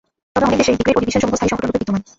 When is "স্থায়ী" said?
1.37-1.51